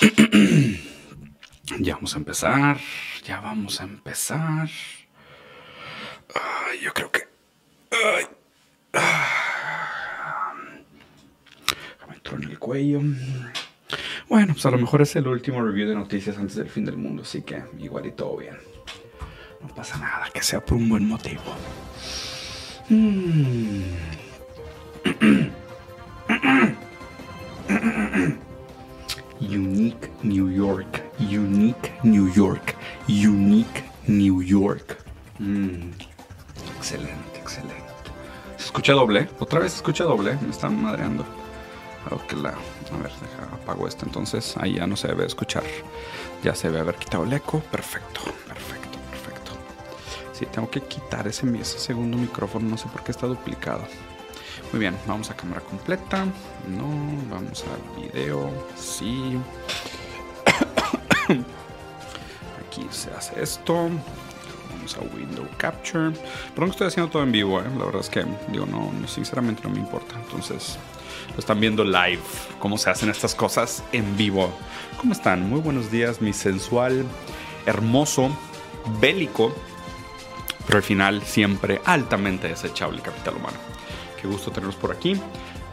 [1.78, 2.78] ya vamos a empezar.
[3.24, 4.68] Ya vamos a empezar.
[6.82, 7.28] yo creo que.
[7.92, 8.26] Ay,
[12.08, 13.00] me entró en el cuello.
[14.28, 16.96] Bueno, pues a lo mejor es el último review de noticias antes del fin del
[16.96, 18.56] mundo, así que igual y todo bien.
[19.60, 21.42] No pasa nada, que sea por un buen motivo.
[22.88, 23.82] Mm.
[29.40, 32.76] Unique New York, Unique New York,
[33.08, 34.98] Unique New York.
[35.38, 35.92] Mm.
[36.76, 37.84] Excelente, excelente.
[38.58, 39.28] ¿Se escucha doble?
[39.38, 40.36] ¿Otra vez se escucha doble?
[40.42, 41.24] Me están madreando.
[42.42, 42.50] la...
[42.50, 43.12] A ver,
[43.52, 44.56] apago esto entonces.
[44.58, 45.64] Ahí ya no se debe escuchar.
[46.42, 47.60] Ya se debe haber quitado el eco.
[47.70, 49.52] Perfecto, perfecto, perfecto.
[50.32, 52.68] Sí, tengo que quitar ese, ese segundo micrófono.
[52.68, 53.82] No sé por qué está duplicado.
[54.72, 56.24] Muy bien, vamos a cámara completa.
[56.68, 56.86] No,
[57.28, 58.50] vamos a video.
[58.76, 59.38] Sí.
[62.66, 63.88] Aquí se hace esto.
[64.70, 66.12] Vamos a Window Capture.
[66.54, 67.64] Pero no estoy haciendo todo en vivo, ¿eh?
[67.78, 70.14] La verdad es que, digo, no, sinceramente no me importa.
[70.16, 70.78] Entonces,
[71.32, 72.20] lo están viendo live,
[72.58, 74.52] cómo se hacen estas cosas en vivo.
[74.98, 75.48] ¿Cómo están?
[75.48, 77.04] Muy buenos días, mi sensual,
[77.66, 78.30] hermoso,
[79.00, 79.54] bélico,
[80.66, 83.58] pero al final siempre altamente desechable capital humano.
[84.20, 85.20] Qué gusto tenerlos por aquí.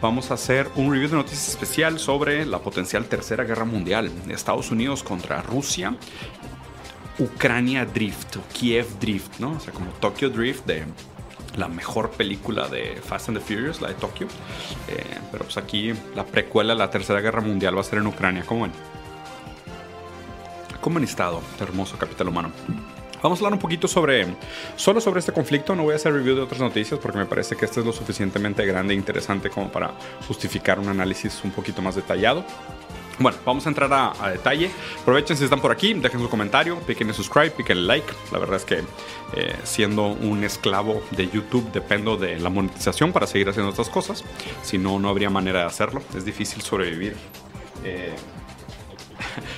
[0.02, 4.12] Vamos a hacer un review de noticias especial sobre la potencial tercera guerra mundial.
[4.30, 5.95] Estados Unidos contra Rusia.
[7.20, 9.53] Ucrania Drift, Kiev Drift, ¿no?
[9.53, 10.86] O sea, como Tokyo Drift de
[11.58, 14.28] la mejor película de Fast and the Furious, la de Tokio.
[14.88, 18.08] Eh, pero pues aquí la precuela de la Tercera Guerra Mundial va a ser en
[18.08, 18.44] Ucrania.
[18.45, 18.72] ¿Cómo ven?
[20.80, 22.52] ¿Cómo han estado, hermoso capital humano?
[23.22, 24.28] Vamos a hablar un poquito sobre,
[24.76, 27.56] solo sobre este conflicto, no voy a hacer review de otras noticias porque me parece
[27.56, 29.92] que este es lo suficientemente grande e interesante como para
[30.28, 32.46] justificar un análisis un poquito más detallado.
[33.20, 34.70] Bueno, vamos a entrar a, detalle.
[35.02, 38.08] Aprovechen si están por aquí, dejen su comentario, piquen el subscribe, piquen el like.
[38.32, 38.84] La verdad es que
[39.34, 44.24] eh, siendo un esclavo de YouTube dependo de la monetización para seguir haciendo estas cosas.
[44.62, 46.03] Si no, no habría manera de hacerlo.
[46.16, 47.16] Es difícil sobrevivir.
[47.84, 48.16] Eh,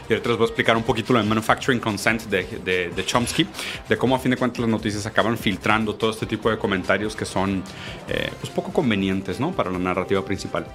[0.10, 3.48] y ahorita les voy a explicar un poquito lo de Manufacturing Consent de, de, Chomsky,
[3.88, 7.16] de cómo a fin de cuentas las noticias acaban filtrando todo este tipo de comentarios
[7.16, 7.64] que son
[8.08, 9.52] eh, pues poco convenientes ¿no?
[9.52, 10.66] para la narrativa principal.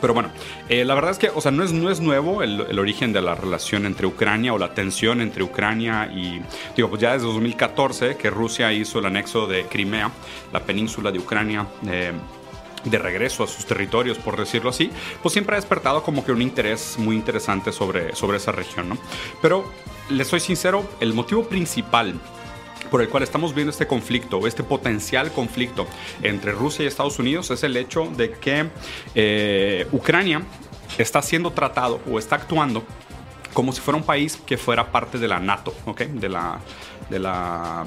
[0.00, 0.30] Pero bueno,
[0.68, 3.22] eh, la verdad es que, o sea, no es, no es nuevo el, origen de
[3.22, 6.42] la relación entre Ucrania o la tensión entre Ucrania y,
[6.76, 10.10] digo, pues ya desde 2014 que Rusia hizo el anexo de Crimea,
[10.52, 11.66] la península de Ucrania.
[11.86, 12.12] Eh,
[12.84, 14.90] de regreso a sus territorios, por decirlo así,
[15.22, 18.98] pues siempre ha despertado como que un interés muy interesante sobre, sobre esa región, ¿no?
[19.40, 19.70] Pero,
[20.10, 22.14] les soy sincero, el motivo principal
[22.90, 25.86] por el cual estamos viendo este conflicto, este potencial conflicto
[26.22, 28.66] entre Rusia y Estados Unidos, es el hecho de que
[29.14, 30.42] eh, Ucrania
[30.98, 32.84] está siendo tratado o está actuando
[33.52, 36.02] como si fuera un país que fuera parte de la NATO, ¿ok?
[36.02, 36.60] De la,
[37.08, 37.84] de la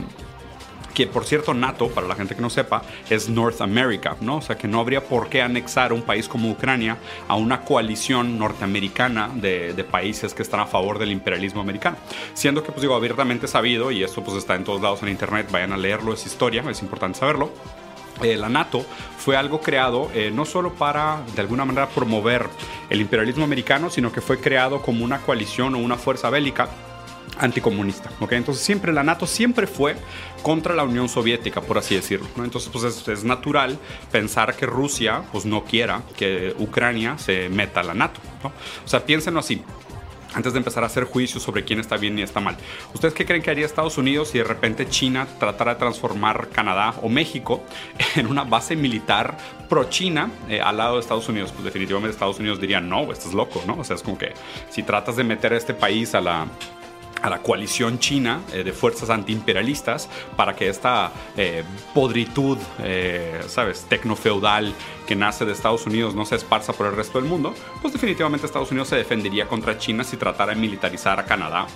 [0.97, 4.37] que por cierto NATO, para la gente que no sepa, es North America, ¿no?
[4.37, 6.97] O sea que no habría por qué anexar un país como Ucrania
[7.27, 11.97] a una coalición norteamericana de, países que están a favor del imperialismo americano.
[12.33, 15.49] Siendo que, pues digo, abiertamente sabido, y esto pues está en todos lados en internet,
[15.51, 17.51] vayan a leerlo, es historia, es importante saberlo.
[18.23, 18.83] Eh, la NATO
[19.19, 22.47] fue algo creado eh, no solo para de alguna manera promover
[22.89, 26.69] el imperialismo americano, sino que fue creado como una coalición o una fuerza bélica
[27.39, 28.09] anticomunista.
[28.19, 28.33] ¿ok?
[28.33, 29.95] Entonces siempre la NATO siempre fue
[30.41, 32.27] contra la Unión Soviética, por así decirlo.
[32.35, 32.43] ¿no?
[32.43, 33.77] Entonces pues es, natural
[34.11, 38.19] pensar que Rusia pues no quiera que Ucrania se meta a la NATO.
[38.43, 38.49] ¿no?
[38.85, 39.61] O sea, piénsenlo así.
[40.33, 42.57] Antes de empezar a hacer juicios sobre quién está bien y está mal.
[42.93, 46.93] ¿Ustedes qué creen que haría Estados Unidos si de repente China tratara de transformar Canadá
[47.01, 47.63] o México
[48.15, 49.37] en una base militar
[49.69, 51.51] pro-China eh, al lado de Estados Unidos?
[51.53, 53.77] Pues definitivamente Estados Unidos diría, no, estás loco, ¿no?
[53.79, 54.33] O sea, es como que
[54.69, 56.45] si tratas de meter a este país a la
[57.21, 61.63] a la coalición china eh, de fuerzas antiimperialistas para que esta eh,
[61.93, 64.73] podritud, eh, ¿sabes?, tecnofeudal
[65.05, 68.45] que nace de Estados Unidos no se esparza por el resto del mundo, pues definitivamente
[68.45, 71.67] Estados Unidos se defendería contra China si tratara de militarizar a Canadá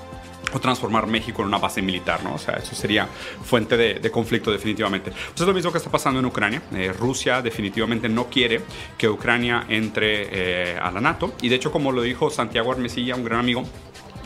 [0.53, 2.33] o transformar México en una base militar, ¿no?
[2.33, 5.11] O sea, eso sería fuente de, conflicto definitivamente.
[5.11, 6.61] Pues es lo mismo que está pasando en Ucrania.
[6.99, 8.59] Rusia definitivamente no quiere
[8.97, 11.31] que Ucrania entre a la NATO.
[11.41, 13.63] Y de hecho, como lo dijo Santiago Armesilla, un gran amigo,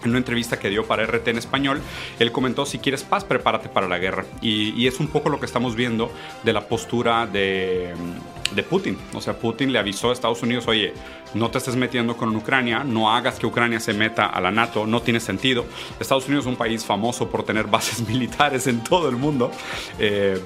[0.05, 1.81] en una entrevista que dio para RT en español,
[2.19, 4.25] él comentó, si quieres paz, prepárate para la guerra.
[4.41, 6.11] Y, es un poco lo que estamos viendo
[6.43, 7.93] de la postura de,
[8.53, 8.97] de, Putin.
[9.15, 10.93] O sea, Putin le avisó a Estados Unidos, oye,
[11.33, 14.85] no te estés metiendo con Ucrania, no hagas que Ucrania se meta a la NATO,
[14.85, 15.65] no tiene sentido.
[15.99, 19.51] Estados Unidos es un país famoso por tener bases militares en todo el mundo.
[19.97, 20.39] Eh,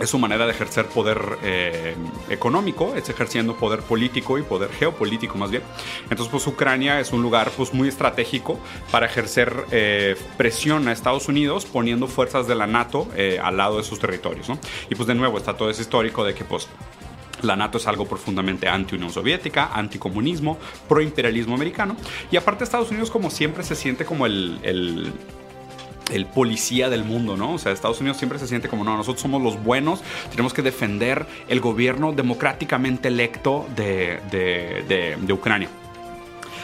[0.00, 1.94] es su manera de ejercer poder eh,
[2.28, 5.62] económico, es ejerciendo poder político y poder geopolítico más bien.
[6.04, 8.58] Entonces, pues Ucrania es un lugar pues muy estratégico
[8.90, 13.78] para ejercer eh, presión a Estados Unidos poniendo fuerzas de la NATO eh, al lado
[13.78, 14.48] de sus territorios.
[14.48, 14.58] ¿no?
[14.90, 16.68] Y pues de nuevo está todo ese histórico de que pues
[17.42, 20.58] la NATO es algo profundamente anti-Unión Soviética, anticomunismo,
[20.88, 21.96] pro-imperialismo americano.
[22.30, 25.12] Y aparte Estados Unidos como siempre se siente como el el
[26.26, 27.54] policía del mundo, ¿no?
[27.54, 30.62] O sea, Estados Unidos siempre se siente como, no, nosotros somos los buenos, tenemos que
[30.62, 35.68] defender el gobierno democráticamente electo de, Ucrania.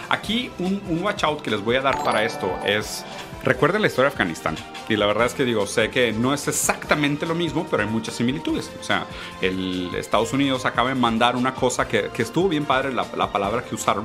[0.08, 3.04] Aquí un, un, watch out que les voy a dar para esto es,
[3.44, 4.56] recuerden la historia de Afganistán.
[4.88, 7.88] Y la verdad es que digo, sé que no es exactamente lo mismo, pero hay
[7.88, 8.70] muchas similitudes.
[8.78, 9.06] O sea,
[9.40, 13.64] el Estados Unidos acaba de mandar una cosa que, estuvo bien padre, la, la palabra
[13.64, 14.04] que usaron.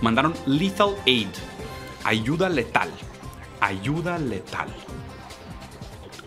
[0.00, 1.28] Mandaron lethal aid,
[2.04, 2.90] ayuda letal
[3.60, 4.68] ayuda letal.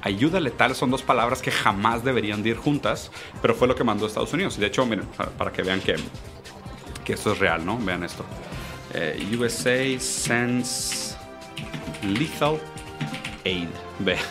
[0.01, 3.11] Ayuda letal son dos palabras que jamás deberían de ir juntas,
[3.41, 4.57] pero fue lo que mandó Estados Unidos.
[4.57, 5.05] De hecho, miren,
[5.37, 5.95] para, que vean que,
[7.03, 7.77] que esto es real, ¿no?
[7.77, 8.23] Vean esto.
[8.93, 11.17] Eh, USA sends
[12.03, 12.59] lethal
[13.45, 13.67] aid.
[13.99, 14.17] Ve.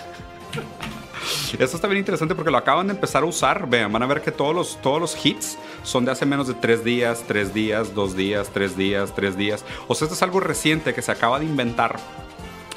[1.58, 3.68] Esto está bien interesante porque lo acaban de empezar a usar.
[3.68, 6.54] Vean, van a ver que todos los, todos los hits son de hace menos de
[6.54, 9.64] tres días, tres días, dos días, tres días, tres días.
[9.88, 11.98] O sea, esto es algo reciente que se acaba de inventar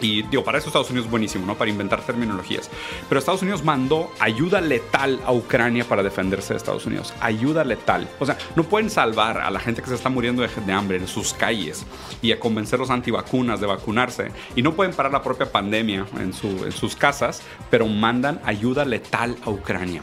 [0.01, 1.55] y digo, para eso Estados Unidos es buenísimo, ¿no?
[1.55, 2.69] Para inventar terminologías.
[3.07, 7.13] Pero Estados Unidos mandó ayuda letal a Ucrania para defenderse de Estados Unidos.
[7.21, 8.07] Ayuda letal.
[8.19, 11.07] O sea, no pueden salvar a la gente que se está muriendo de, hambre en
[11.07, 11.85] sus calles
[12.21, 14.31] y a convencer a los antivacunas de vacunarse.
[14.55, 16.33] Y no pueden parar la propia pandemia en,
[16.65, 20.01] en sus casas, pero mandan ayuda letal a Ucrania.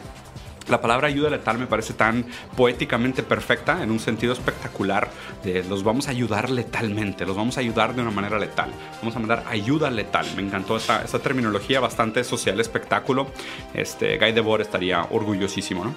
[0.68, 2.26] La palabra ayuda letal me parece tan
[2.56, 5.08] poéticamente perfecta, en un sentido espectacular.
[5.42, 8.70] De los vamos a ayudar letalmente, los vamos a ayudar de una manera letal.
[9.00, 10.26] Vamos a mandar ayuda letal.
[10.36, 13.28] Me encantó esa, terminología bastante social espectáculo.
[13.74, 15.94] Este, Guy Debord estaría orgullosísimo, ¿no?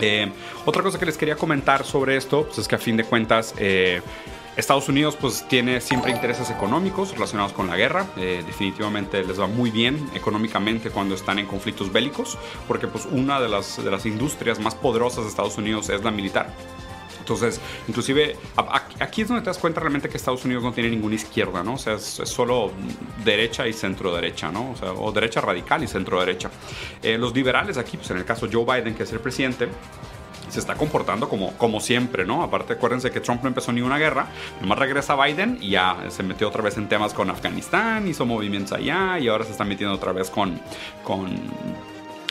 [0.00, 0.30] Eh,
[0.64, 3.54] otra cosa que les quería comentar sobre esto pues es que a fin de cuentas
[3.58, 4.00] eh,
[4.56, 8.06] Estados Unidos pues tiene siempre intereses económicos relacionados con la guerra.
[8.16, 12.36] Eh, definitivamente les va muy bien económicamente cuando están en conflictos bélicos,
[12.68, 16.10] porque pues una de las, de las industrias más poderosas de Estados Unidos es la
[16.10, 16.52] militar.
[17.22, 18.36] Entonces, inclusive
[18.98, 21.74] aquí es donde te das cuenta realmente que Estados Unidos no tiene ninguna izquierda, ¿no?
[21.74, 22.72] O sea, es, solo
[23.24, 24.72] derecha y centro derecha, ¿no?
[24.72, 26.50] O sea, o derecha radical y centro derecha.
[27.00, 29.68] Eh, los liberales aquí, pues en el caso Joe Biden, que es el presidente,
[30.52, 32.42] se está comportando como, como siempre, ¿no?
[32.42, 34.26] Aparte, acuérdense que Trump no empezó ni una guerra,
[34.60, 38.72] nomás regresa Biden y ya se metió otra vez en temas con Afganistán, hizo movimientos
[38.72, 40.60] allá y ahora se está metiendo otra vez con,
[41.02, 41.40] con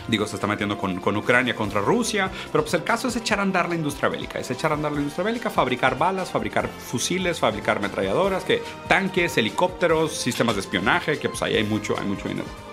[0.08, 3.40] digo, se está metiendo con, con, Ucrania contra Rusia, pero pues el caso es echar
[3.40, 6.68] a andar la industria bélica, es echar a andar la industria bélica, fabricar balas, fabricar
[6.68, 12.06] fusiles, fabricar ametralladoras, que tanques, helicópteros, sistemas de espionaje, que pues ahí hay mucho, hay
[12.06, 12.71] mucho dinero.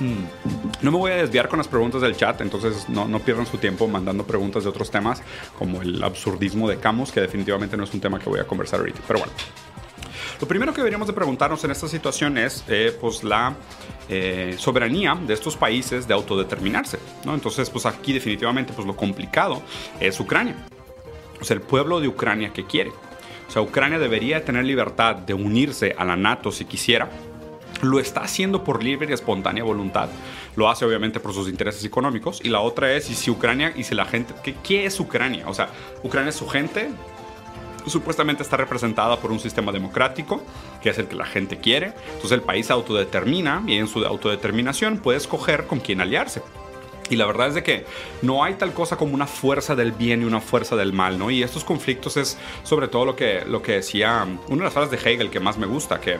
[0.00, 3.58] No me voy a desviar con las preguntas del chat, entonces no, no, pierdan su
[3.58, 5.22] tiempo mandando preguntas de otros temas,
[5.58, 8.80] como el absurdismo de Camus, que definitivamente no es un tema que voy a conversar
[8.80, 9.00] ahorita.
[9.06, 9.32] Pero bueno,
[10.40, 13.54] lo primero que deberíamos de preguntarnos en esta situación es eh, pues la
[14.08, 16.98] eh, soberanía de estos países de autodeterminarse.
[17.24, 17.34] ¿no?
[17.34, 19.62] Entonces, pues aquí definitivamente pues lo complicado
[20.00, 20.56] es Ucrania.
[21.40, 22.90] O sea, el pueblo de Ucrania que quiere.
[23.48, 27.08] O sea, Ucrania debería tener libertad de unirse a la NATO si quisiera,
[27.82, 30.08] lo está haciendo por libre y espontánea voluntad.
[30.56, 32.40] Lo hace obviamente por sus intereses económicos.
[32.42, 35.44] Y la otra es, y si Ucrania, y si la gente, ¿qué, qué es Ucrania?
[35.48, 35.68] O sea,
[36.02, 36.90] Ucrania es su gente,
[37.86, 40.42] supuestamente está representada por un sistema democrático,
[40.82, 41.92] que es el que la gente quiere.
[42.14, 46.42] Entonces el país autodetermina y en su autodeterminación puede escoger con quién aliarse.
[47.10, 47.84] Y la verdad es de que
[48.22, 51.30] no hay tal cosa como una fuerza del bien y una fuerza del mal, ¿no?
[51.30, 54.90] Y estos conflictos es sobre todo lo que, lo que decía una de las frases
[54.90, 56.16] de Hegel que más me gusta, que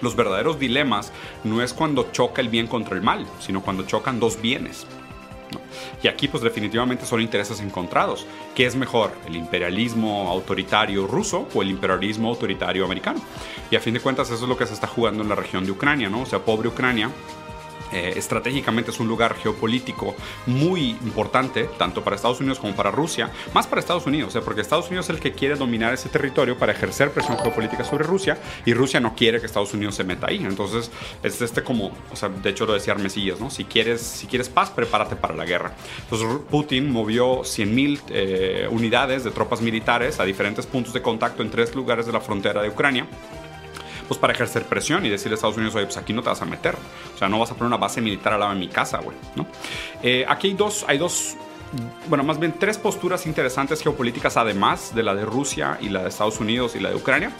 [0.00, 1.12] los verdaderos dilemas
[1.44, 4.86] no es cuando choca el bien contra el mal, sino cuando chocan dos bienes.
[6.02, 8.26] Y aquí pues definitivamente son intereses encontrados.
[8.54, 13.20] ¿Qué es mejor, el imperialismo autoritario ruso o el imperialismo autoritario americano?
[13.70, 15.64] Y a fin de cuentas eso es lo que se está jugando en la región
[15.64, 16.22] de Ucrania, ¿no?
[16.22, 17.10] O sea, pobre Ucrania
[17.92, 20.14] eh, estratégicamente es un lugar geopolítico
[20.46, 24.40] muy importante, tanto para Estados Unidos como para Rusia, más para Estados Unidos, ¿eh?
[24.44, 28.04] porque Estados Unidos es el que quiere dominar ese territorio para ejercer presión geopolítica sobre
[28.04, 30.38] Rusia y Rusia no quiere que Estados Unidos se meta ahí.
[30.44, 30.90] Entonces,
[31.22, 33.50] es este como, o sea, de hecho lo decía Armesillas, ¿no?
[33.50, 35.74] Si quieres, si quieres paz, prepárate para la guerra.
[36.02, 41.50] Entonces, Putin movió 100.000 eh, unidades de tropas militares a diferentes puntos de contacto en
[41.50, 43.06] tres lugares de la frontera de Ucrania
[44.10, 46.42] pues para ejercer presión y decirle a Estados Unidos, oye, pues aquí no te vas
[46.42, 46.74] a meter.
[47.14, 49.16] O sea, no vas a poner una base militar al lado de mi casa, güey,
[49.36, 49.46] ¿no?
[50.02, 51.36] Eh, aquí hay dos, hay dos
[52.08, 56.08] bueno, más bien tres posturas interesantes geopolíticas, además de la de Rusia y la de
[56.08, 57.30] Estados Unidos y la de Ucrania.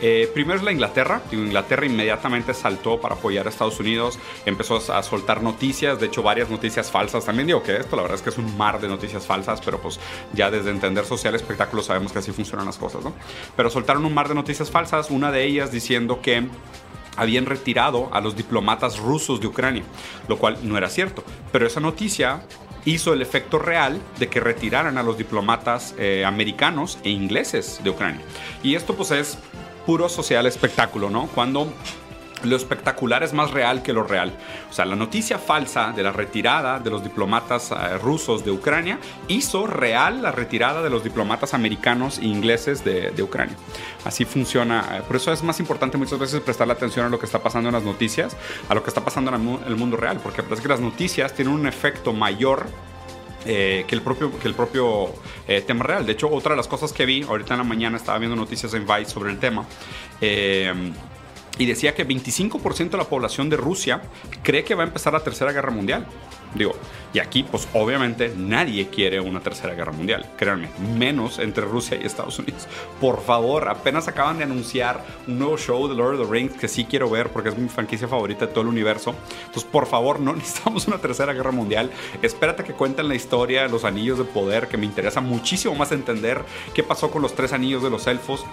[0.00, 1.22] Eh, primero es la Inglaterra.
[1.32, 6.50] Inglaterra inmediatamente saltó para apoyar a Estados Unidos, empezó a soltar noticias, de hecho varias
[6.50, 7.24] noticias falsas.
[7.24, 9.80] También digo que esto la verdad es que es un mar de noticias falsas, pero
[9.80, 10.00] pues
[10.32, 13.12] ya desde entender social espectáculo sabemos que así funcionan las cosas, ¿no?
[13.56, 16.48] Pero soltaron un mar de noticias falsas, una de ellas diciendo que
[17.16, 19.82] habían retirado a los diplomatas rusos de Ucrania,
[20.28, 21.22] lo cual no era cierto.
[21.52, 22.42] Pero esa noticia
[22.84, 27.90] hizo el efecto real de que retiraran a los diplomatas eh, americanos e ingleses de
[27.90, 28.22] Ucrania.
[28.62, 29.38] Y esto pues es
[29.86, 31.26] puro social espectáculo, ¿no?
[31.28, 31.72] Cuando
[32.44, 34.32] lo espectacular es más real que lo real.
[34.70, 38.98] O sea, la noticia falsa de la retirada de los diplomatas eh, rusos de Ucrania
[39.28, 43.56] hizo real la retirada de los diplomatas americanos e ingleses de, Ucrania.
[44.04, 44.98] Así funciona.
[44.98, 47.68] Eh, por eso es más importante muchas veces prestarle atención a lo que está pasando
[47.68, 48.36] en las noticias,
[48.68, 51.52] a lo que está pasando en el mundo real, porque parece que las noticias tienen
[51.52, 52.66] un efecto mayor
[53.46, 55.14] eh, que el propio, que el propio
[55.66, 56.06] tema real.
[56.06, 58.72] De hecho, otra de las cosas que vi, ahorita en la mañana estaba viendo noticias
[58.74, 59.66] en Vice sobre el tema,
[61.60, 64.00] y decía que 25% de la población de Rusia
[64.42, 66.06] cree que va a empezar la Tercera Guerra Mundial.
[66.54, 66.72] Digo,
[67.12, 72.06] y aquí pues obviamente nadie quiere una tercera guerra mundial, créanme, menos entre Rusia y
[72.06, 72.66] Estados Unidos.
[73.00, 76.66] Por favor, apenas acaban de anunciar un nuevo show de Lord of the Rings que
[76.66, 79.14] sí quiero ver porque es mi franquicia favorita de todo el universo.
[79.40, 81.90] Entonces, por favor, no necesitamos una tercera guerra mundial.
[82.20, 86.42] Espérate que cuenten la historia los anillos de poder, que me interesa muchísimo más entender
[86.74, 88.44] qué pasó con los tres anillos de los elfos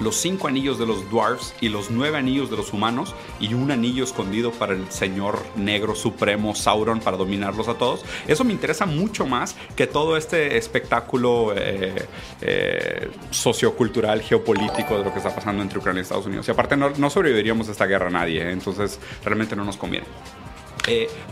[0.00, 3.70] los cinco anillos de los dwarfs y los nueve anillos de los humanos y un
[3.70, 8.04] anillo escondido para el señor negro supremo Sauron para dominarlos a todos.
[8.26, 12.06] Eso me interesa mucho más que todo este espectáculo eh,
[12.40, 16.46] eh, sociocultural, geopolítico de lo que está pasando entre Ucrania y Estados Unidos.
[16.48, 18.52] Y aparte no, sobreviviríamos a esta guerra nadie, ¿eh?
[18.52, 20.06] entonces realmente no nos conviene.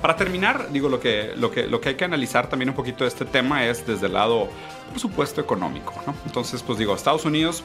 [0.00, 3.05] para terminar, digo, lo que, lo, que, lo que hay que analizar también un poquito
[3.05, 4.49] de este tema es desde el lado,
[4.90, 5.95] por supuesto, económico.
[6.26, 7.64] Entonces, pues digo, Estados Unidos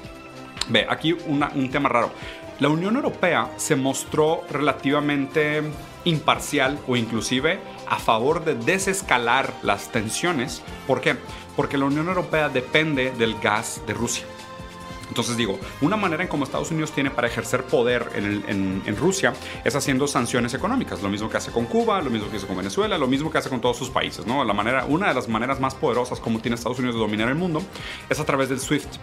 [0.69, 2.12] Ve, aquí un tema raro.
[2.59, 5.62] La Unión Europea se mostró relativamente
[6.05, 10.63] imparcial o inclusive a favor de desescalar las tensiones.
[10.88, 11.17] ¿Por qué?
[11.57, 14.25] Porque la Unión Europea depende del gas de Rusia.
[15.09, 19.33] Entonces digo, una manera en cómo Estados Unidos tiene para ejercer poder en, Rusia
[19.63, 22.57] es haciendo sanciones económicas, lo mismo que hace con Cuba, lo mismo que hace con
[22.57, 24.25] Venezuela, lo mismo que hace con todos sus países.
[24.25, 27.35] La manera, una de las maneras más poderosas como tiene Estados Unidos de dominar el
[27.35, 27.62] mundo
[28.09, 28.95] es a través del SWIFT.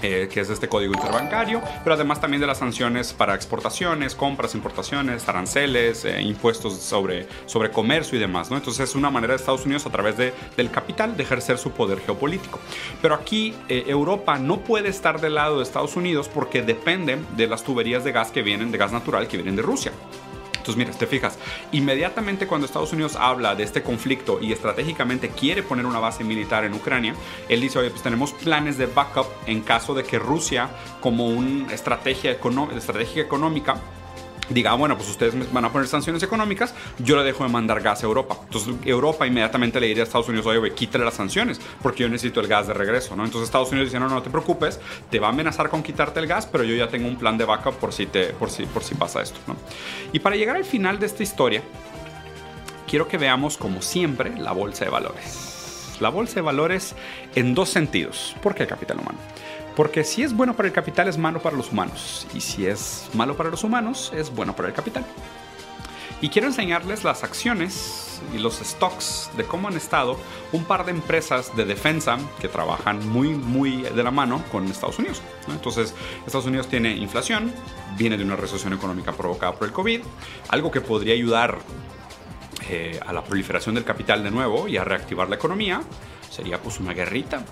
[0.00, 4.54] Eh, que es este código interbancario, pero además también de las sanciones para exportaciones, compras,
[4.54, 8.48] importaciones, aranceles, eh, impuestos sobre, sobre comercio y demás.
[8.48, 8.56] ¿no?
[8.56, 11.72] Entonces es una manera de Estados Unidos a través de, del capital de ejercer su
[11.72, 12.60] poder geopolítico.
[13.02, 17.48] Pero aquí eh, Europa no puede estar del lado de Estados Unidos porque depende de
[17.48, 19.90] las tuberías de gas que vienen, de gas natural que vienen de Rusia.
[20.68, 21.38] Entonces, mira, te fijas,
[21.72, 26.64] inmediatamente cuando Estados Unidos habla de este conflicto y estratégicamente quiere poner una base militar
[26.64, 27.14] en Ucrania,
[27.48, 30.68] él dice, oye, pues tenemos planes de backup en caso de que Rusia,
[31.00, 33.80] como una estrategia, estrategia económica,
[34.50, 38.02] diga, bueno, pues ustedes van a poner sanciones económicas, yo le dejo de mandar gas
[38.02, 38.38] a Europa.
[38.44, 42.40] Entonces Europa inmediatamente le diría a Estados Unidos, oye, quítale las sanciones, porque yo necesito
[42.40, 43.24] el gas de regreso, ¿no?
[43.24, 46.26] Entonces Estados Unidos dice, no, no, te preocupes, te va a amenazar con quitarte el
[46.26, 48.82] gas, pero yo ya tengo un plan de backup por si, te, por si, por
[48.82, 49.56] si pasa esto, ¿no?
[50.12, 51.62] Y para llegar al final de esta historia,
[52.86, 55.96] quiero que veamos, como siempre, la bolsa de valores.
[56.00, 56.94] La bolsa de valores
[57.34, 58.34] en dos sentidos.
[58.42, 59.18] ¿Por qué capital humano?
[59.78, 62.26] Porque si es bueno para el capital es malo para los humanos.
[62.34, 65.06] Y si es malo para los humanos es bueno para el capital.
[66.20, 70.18] Y quiero enseñarles las acciones y los stocks de cómo han estado
[70.50, 74.98] un par de empresas de defensa que trabajan muy, muy de la mano con Estados
[74.98, 75.22] Unidos.
[75.46, 75.94] Entonces,
[76.26, 77.52] Estados Unidos tiene inflación,
[77.96, 80.00] viene de una recesión económica provocada por el COVID,
[80.48, 81.56] algo que podría ayudar
[82.68, 85.82] eh, a la proliferación del capital de nuevo y a reactivar la economía,
[86.32, 87.44] sería pues una guerrita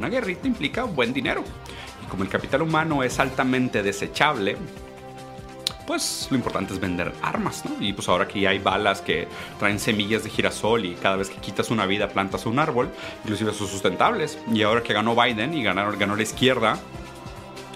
[0.00, 1.44] una guerrita implica buen dinero.
[2.02, 4.56] Y como el capital humano es altamente desechable,
[5.86, 7.84] pues lo importante es vender armas, ¿no?
[7.84, 9.28] Y pues ahora que hay balas que
[9.58, 12.90] traen semillas de girasol y cada vez que quitas una vida plantas un árbol,
[13.24, 14.38] inclusive son sustentables.
[14.50, 16.78] Y ahora que ganó Biden y ganó, ganó la izquierda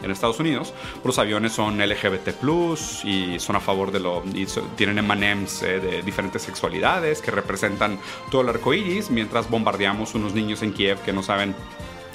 [0.03, 2.29] en Estados Unidos, los aviones son LGBT
[3.05, 4.23] y son a favor de lo...
[4.35, 7.99] y tienen M&M's eh, de diferentes sexualidades que representan
[8.31, 11.55] todo el arco iris, mientras bombardeamos unos niños en Kiev que no saben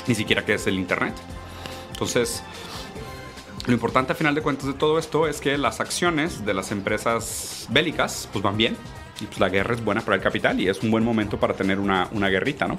[0.10, 1.14] ni siquiera qué es el Internet.
[1.92, 2.44] Entonces,
[3.68, 6.72] lo importante a final de cuentas de todo esto es que las acciones de las
[6.72, 8.76] empresas bélicas pues van bien
[9.22, 11.54] y pues la guerra es buena para el capital y es un buen momento para
[11.54, 12.78] tener una, una guerrita, ¿no?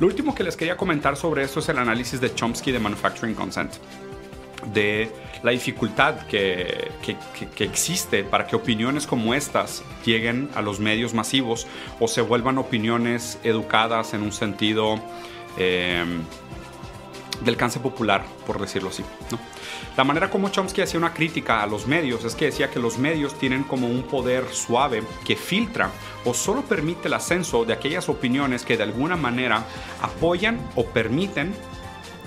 [0.00, 3.34] Lo último que les quería comentar sobre esto es el análisis de Chomsky de Manufacturing
[3.34, 3.74] Consent
[4.72, 5.10] de
[5.44, 7.16] la dificultad que, que,
[7.54, 11.68] que, existe para que opiniones como estas lleguen a los medios masivos
[12.00, 15.00] o se vuelvan opiniones educadas en un sentido
[15.56, 16.04] eh,
[17.40, 19.04] de alcance popular, por decirlo así.
[19.96, 22.98] La manera como Chomsky hacía una crítica a los medios es que decía que los
[22.98, 25.90] medios tienen como un poder suave que filtra
[26.24, 29.64] o solo permite el ascenso de aquellas opiniones que de alguna manera
[30.00, 31.54] apoyan o permiten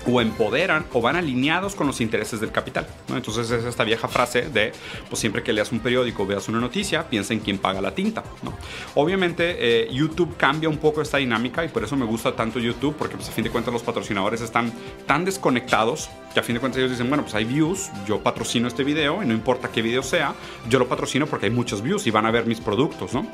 [0.06, 2.88] o empoderan o van alineados con los intereses del capital.
[3.08, 3.18] ¿no?
[3.18, 4.72] Entonces es esta vieja frase de,
[5.10, 7.94] pues siempre que leas un periódico o veas una noticia, piensa en quién paga la
[7.94, 8.24] tinta.
[8.44, 8.54] ¿no?
[8.96, 12.96] Obviamente eh, YouTube cambia un poco esta dinámica y por eso me gusta tanto YouTube,
[12.98, 14.72] porque pues a fin de cuentas los patrocinadores están
[15.06, 18.68] tan desconectados que a fin de cuentas ellos dicen, bueno, pues hay views, yo patrocino
[18.68, 20.34] este video y no importa qué video sea,
[20.70, 23.28] yo lo patrocino porque hay muchos views y van a ver mis productos, ¿no?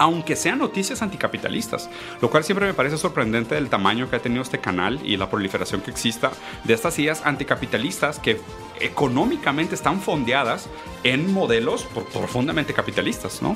[0.00, 1.90] Aunque sean noticias anticapitalistas,
[2.22, 5.28] lo cual siempre me parece sorprendente del tamaño que ha tenido este canal y la
[5.28, 6.32] proliferación que exista
[6.64, 8.40] de estas ideas anticapitalistas que
[8.80, 10.70] económicamente están fondeadas
[11.04, 13.54] en modelos profundamente capitalistas, ¿no?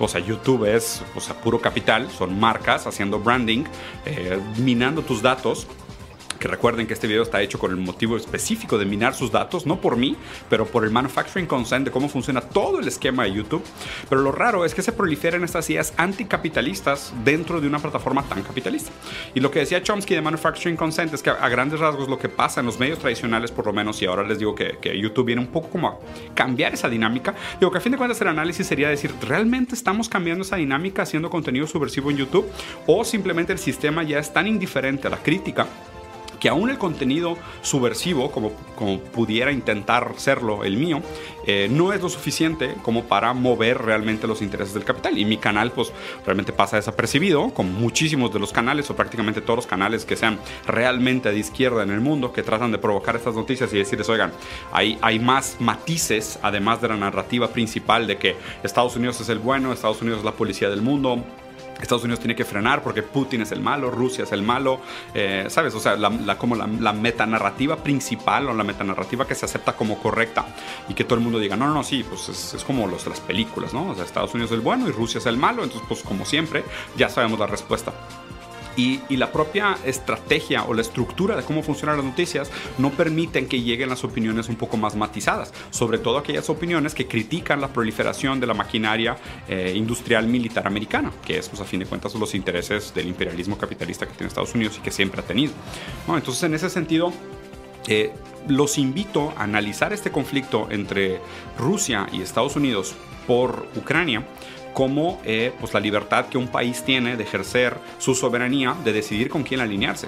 [0.00, 3.62] O sea, YouTube es o sea, puro capital, son marcas haciendo branding,
[4.06, 5.68] eh, minando tus datos
[6.38, 9.66] que recuerden que este video está hecho con el motivo específico de minar sus datos,
[9.66, 10.16] no por mí,
[10.48, 13.62] pero por el manufacturing consent de cómo funciona todo el esquema de YouTube.
[14.08, 18.42] Pero lo raro es que se proliferan estas ideas anticapitalistas dentro de una plataforma tan
[18.42, 18.90] capitalista.
[19.34, 22.28] Y lo que decía Chomsky de manufacturing consent es que a grandes rasgos lo que
[22.28, 25.26] pasa en los medios tradicionales, por lo menos, y ahora les digo que, que YouTube
[25.26, 25.98] viene un poco como a
[26.34, 30.08] cambiar esa dinámica, digo que a fin de cuentas el análisis sería decir, ¿realmente estamos
[30.08, 32.46] cambiando esa dinámica haciendo contenido subversivo en YouTube?
[32.86, 35.66] ¿O simplemente el sistema ya es tan indiferente a la crítica?
[36.38, 41.00] Que aún el contenido subversivo, como, como pudiera intentar serlo el mío,
[41.46, 45.16] eh, no es lo suficiente como para mover realmente los intereses del capital.
[45.18, 45.92] Y mi canal, pues,
[46.24, 50.38] realmente pasa desapercibido, como muchísimos de los canales, o prácticamente todos los canales que sean
[50.66, 54.32] realmente de izquierda en el mundo, que tratan de provocar estas noticias y decirles, oigan,
[54.72, 59.38] hay, hay más matices, además de la narrativa principal de que Estados Unidos es el
[59.38, 61.22] bueno, Estados Unidos es la policía del mundo,
[61.82, 64.80] Estados Unidos tiene que frenar porque Putin es el malo, Rusia es el malo,
[65.14, 65.74] eh, ¿sabes?
[65.74, 70.46] O sea, la, como la, metanarrativa principal o la metanarrativa que se acepta como correcta
[70.88, 73.20] y que todo el mundo diga, no, no, no, sí, pues es, como los las
[73.20, 73.90] películas, ¿no?
[73.90, 76.24] O sea, Estados Unidos es el bueno y Rusia es el malo, entonces, pues como
[76.24, 76.64] siempre,
[76.96, 77.92] ya sabemos la respuesta.
[78.76, 83.62] Y, la propia estrategia o la estructura de cómo funcionan las noticias no permiten que
[83.62, 88.38] lleguen las opiniones un poco más matizadas, sobre todo aquellas opiniones que critican la proliferación
[88.38, 89.16] de la maquinaria
[89.48, 93.56] eh, industrial militar americana, que es, pues, a fin de cuentas, los intereses del imperialismo
[93.56, 95.52] capitalista que tiene Estados Unidos y que siempre ha tenido.
[96.08, 97.12] Entonces, en ese sentido,
[97.88, 98.12] eh,
[98.48, 101.20] los invito a analizar este conflicto entre
[101.58, 102.94] Rusia y Estados Unidos
[103.26, 104.24] por Ucrania
[104.76, 109.30] como eh, pues la libertad que un país tiene de ejercer su soberanía, de decidir
[109.30, 110.06] con quién alinearse.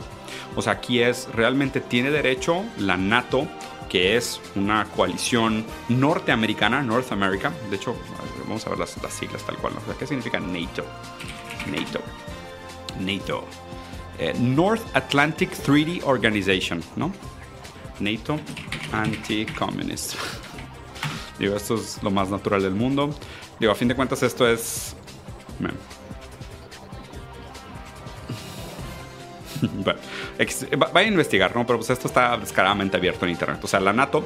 [0.56, 3.48] O sea, aquí es, realmente tiene derecho la NATO,
[3.88, 7.96] que es una coalición norteamericana, North America, de hecho,
[8.46, 10.84] vamos a ver las, siglas tal cual, ¿qué significa NATO?
[11.66, 12.02] NATO.
[13.00, 13.44] NATO.
[14.18, 17.10] Eh, North Atlantic Treaty Organization, ¿no?
[18.00, 18.38] NATO
[18.92, 20.16] Anti-Communist.
[21.38, 23.14] Digo, esto es lo más natural del mundo.
[23.58, 24.94] Digo, a fin de cuentas esto es...
[29.62, 29.98] bueno,
[30.92, 31.66] vaya a investigar, ¿no?
[31.66, 33.58] Pero pues esto está descaradamente abierto en Internet.
[33.62, 34.24] O sea, la NATO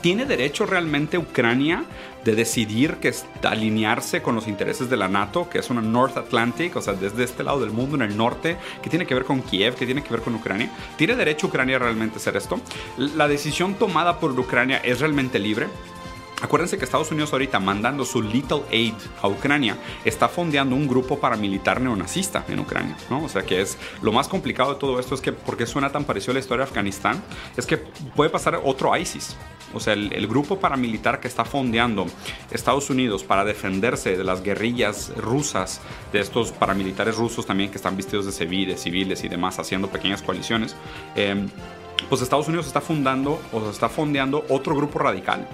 [0.00, 1.84] ¿Tiene derecho realmente Ucrania
[2.24, 6.76] de decidir que alinearse con los intereses de la NATO, que es una North Atlantic,
[6.76, 9.42] o sea, desde este lado del mundo, en el norte, que tiene que ver con
[9.42, 10.70] Kiev, que tiene que ver con Ucrania?
[10.96, 12.60] ¿Tiene derecho Ucrania realmente a hacer esto?
[12.96, 15.66] ¿La decisión tomada por Ucrania es realmente libre?
[16.44, 21.18] Acuérdense que Estados Unidos ahorita mandando su Little Aid a Ucrania está fondeando un grupo
[21.18, 23.24] paramilitar neonazista en Ucrania, ¿no?
[23.24, 26.04] O sea que es lo más complicado de todo esto es que porque suena tan
[26.04, 27.22] parecido a la historia de Afganistán,
[27.56, 29.34] es que puede pasar otro ISIS.
[29.72, 32.04] O sea, el, grupo paramilitar que está fondeando
[32.50, 35.80] Estados Unidos para defenderse de las guerrillas rusas,
[36.12, 40.20] de estos paramilitares rusos también que están vestidos de civiles, civiles y demás, haciendo pequeñas
[40.20, 40.76] coaliciones,
[41.16, 41.48] eh,
[42.10, 45.48] pues Estados Unidos está fundando o está fondeando otro grupo radical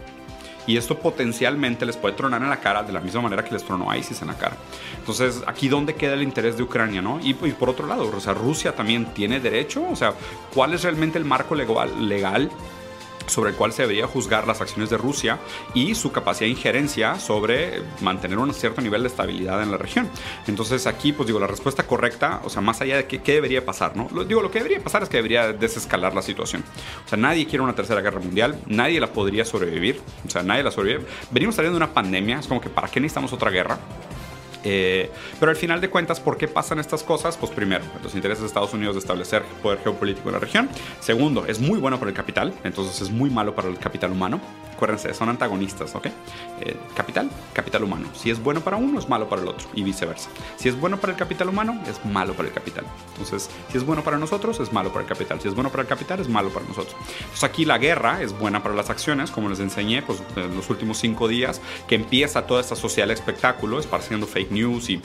[0.70, 3.64] y esto potencialmente les puede tronar en la cara de la misma manera que les
[3.64, 4.56] tronó a ISIS en la cara.
[4.98, 7.18] Entonces, aquí dónde queda el interés de Ucrania, ¿no?
[7.20, 10.14] Y, por otro lado, o sea, Rusia también tiene derecho, o sea,
[10.54, 12.50] ¿cuál es realmente el marco legal, legal
[13.26, 15.38] sobre el cual se debería juzgar las acciones de Rusia
[15.74, 20.08] y su capacidad de injerencia sobre mantener un cierto nivel de estabilidad en la región.
[20.46, 23.96] Entonces aquí, pues digo, la respuesta correcta, o sea, más allá de qué, debería pasar,
[23.96, 24.08] ¿no?
[24.12, 26.64] Lo, digo, lo que debería pasar es que debería desescalar la situación.
[27.04, 30.62] O sea, nadie quiere una tercera guerra mundial, nadie la podría sobrevivir, o sea, nadie
[30.62, 31.06] la sobrevive.
[31.30, 33.78] Venimos saliendo de una pandemia, es como que ¿para qué necesitamos otra guerra?
[34.64, 37.36] Eh, pero al final de cuentas, ¿por qué pasan estas cosas?
[37.36, 40.68] Pues primero, los intereses de Estados Unidos de establecer poder geopolítico en la región.
[41.00, 44.40] Segundo, es muy bueno para el capital, entonces es muy malo para el capital humano.
[44.80, 46.06] Acuérdense, son antagonistas, ¿ok?
[46.62, 48.08] Eh, capital, capital humano.
[48.14, 50.30] Si es bueno para uno, es malo para el otro y viceversa.
[50.56, 52.86] Si es bueno para el capital humano, es malo para el capital.
[53.10, 55.38] Entonces, si es bueno para nosotros, es malo para el capital.
[55.38, 56.96] Si es bueno para el capital, es malo para nosotros.
[57.20, 60.70] Entonces, aquí la guerra es buena para las acciones, como les enseñé pues, en los
[60.70, 65.02] últimos cinco días, que empieza toda esta social espectáculo, esparciendo fake news y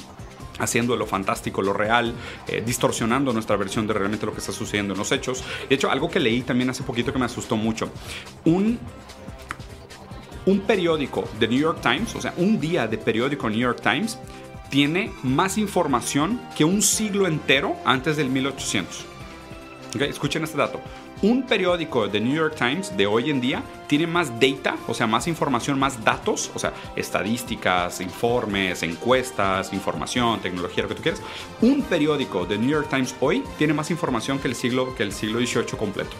[0.59, 2.13] haciendo lo fantástico, lo real,
[2.47, 5.43] eh, distorsionando nuestra versión de realmente lo que está sucediendo en los hechos.
[5.67, 7.89] De hecho, algo que leí también hace poquito que me asustó mucho.
[8.45, 8.79] Un
[10.45, 14.19] un periódico de New York Times, o sea, un día de periódico New York Times,
[14.69, 19.05] tiene más información que un siglo entero antes del 1800.
[19.99, 20.81] escuchen este dato
[21.21, 25.07] un periódico de New York Times de hoy en día tiene más data, o sea,
[25.07, 31.21] más información, más datos, o sea, estadísticas, informes, encuestas, información, tecnología, lo que tú quieras.
[31.61, 35.11] Un periódico de New York Times hoy tiene más información que el siglo, que el
[35.11, 36.15] siglo XVIII completo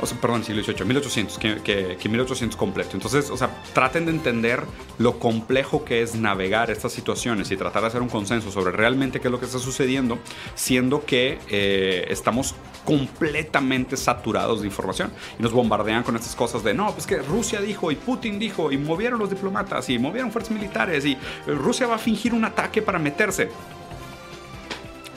[0.00, 2.90] o sea, perdón, siglo XVIII, 1800, que, que, 1800 completo.
[2.94, 4.62] Entonces, o sea, traten de entender
[4.98, 9.20] lo complejo que es navegar estas situaciones y tratar de hacer un consenso sobre realmente
[9.20, 10.18] qué es lo que está sucediendo,
[10.54, 16.74] siendo que eh, estamos completamente saturados de información y nos bombardean con estas cosas de
[16.74, 20.52] no, pues que Rusia dijo y Putin dijo y movieron los diplomatas y movieron fuerzas
[20.52, 23.48] militares y Rusia va a fingir un ataque para meterse.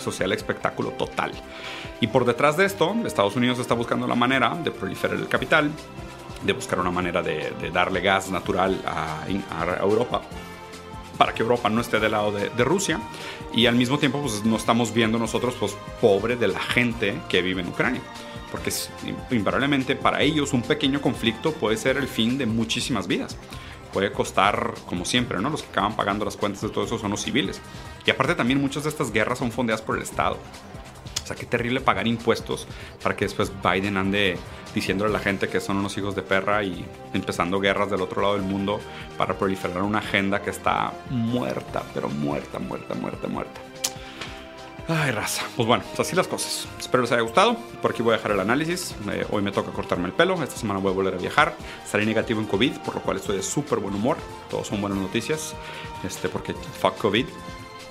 [0.04, 1.32] Social espectáculo total.
[2.02, 5.72] Y por detrás de esto, Estados Unidos está buscando la manera de proliferar el capital,
[6.44, 9.26] de buscar una manera de, darle gas natural a,
[9.82, 10.22] Europa
[11.18, 13.00] para que Europa no esté del lado de, Rusia
[13.54, 17.42] y al mismo tiempo pues no estamos viendo nosotros pues pobre de la gente que
[17.42, 18.02] vive en Ucrania
[18.52, 18.72] porque
[19.30, 23.38] invariablemente para ellos un pequeño conflicto puede ser el fin de muchísimas vidas
[23.94, 25.50] puede costar, como siempre, ¿no?
[25.52, 27.62] Los que acaban pagando las cuentas de todo eso son los civiles.
[28.06, 30.38] Y aparte también muchas de estas guerras son fondeadas por el Estado.
[31.24, 32.68] O sea, qué terrible pagar impuestos
[33.02, 34.38] para que después Biden ande
[34.76, 38.22] diciéndole a la gente que son unos hijos de perra y empezando guerras del otro
[38.22, 38.82] lado del mundo
[39.18, 43.62] para proliferar una agenda que está muerta, pero muerta, muerta, muerta, muerta.
[44.90, 45.44] Ay, raza.
[45.56, 46.68] Pues bueno, pues así las cosas.
[46.78, 47.56] Espero les haya gustado.
[47.82, 48.94] Por aquí voy a dejar el análisis.
[49.14, 50.34] Eh, hoy me toca cortarme el pelo.
[50.44, 51.56] Esta semana voy a volver a viajar.
[51.86, 54.18] Estaré negativo en COVID, por lo cual estoy de súper buen humor.
[54.50, 55.56] Todos son buenas noticias.
[56.04, 57.28] Este, porque fuck COVID.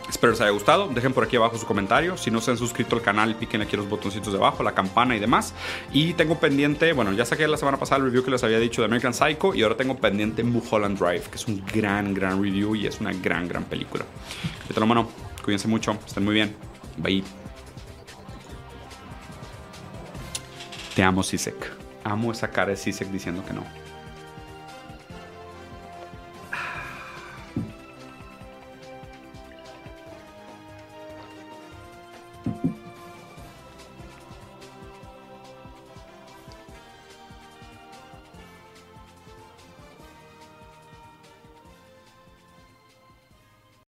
[0.09, 0.89] Espero les haya gustado.
[0.89, 2.17] Dejen por aquí abajo su comentario.
[2.17, 5.17] Si no se han suscrito al canal, piquen aquí los botoncitos de abajo, la campana
[5.17, 5.55] y demás.
[5.93, 8.83] Y tengo pendiente, bueno, ya saqué la semana pasada el review que les había dicho
[8.83, 12.75] de American Psycho y ahora tengo pendiente Mulholland Drive, que es un gran, gran review
[12.75, 14.05] y es una gran, gran película.
[14.69, 15.09] ¿Qué tal, mano?
[15.45, 15.99] Cuídense mucho.
[16.07, 16.55] Estén muy bien.
[16.99, 17.25] Bye.
[20.95, 21.73] Te amo, Sisek.
[22.05, 23.82] Amo esa cara de Sisek diciendo que no.